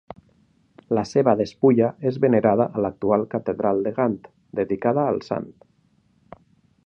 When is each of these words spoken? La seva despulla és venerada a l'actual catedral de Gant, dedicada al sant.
La 0.97 1.01
seva 1.09 1.33
despulla 1.41 1.89
és 2.11 2.17
venerada 2.23 2.67
a 2.79 2.83
l'actual 2.85 3.27
catedral 3.35 3.83
de 3.89 3.93
Gant, 4.01 4.19
dedicada 4.61 5.07
al 5.11 5.25
sant. 5.27 5.51